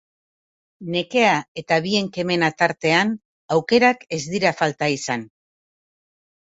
Nekea 0.95 1.35
eta 1.63 1.77
bien 1.87 2.09
kemena 2.17 2.51
tartean, 2.63 3.15
aukerak 3.59 4.05
ez 4.19 4.23
dira 4.35 4.59
falta 4.65 4.95
izan. 4.99 5.33